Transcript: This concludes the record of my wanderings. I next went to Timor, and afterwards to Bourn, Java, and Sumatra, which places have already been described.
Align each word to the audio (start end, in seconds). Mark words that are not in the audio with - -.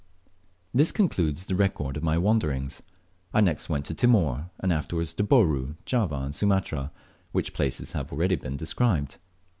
This 0.73 0.91
concludes 0.91 1.45
the 1.45 1.53
record 1.53 1.95
of 1.95 2.01
my 2.01 2.17
wanderings. 2.17 2.81
I 3.35 3.39
next 3.39 3.69
went 3.69 3.85
to 3.85 3.93
Timor, 3.93 4.49
and 4.59 4.73
afterwards 4.73 5.13
to 5.13 5.23
Bourn, 5.23 5.77
Java, 5.85 6.15
and 6.21 6.33
Sumatra, 6.33 6.91
which 7.33 7.53
places 7.53 7.91
have 7.93 8.11
already 8.11 8.35
been 8.37 8.57
described. 8.57 9.17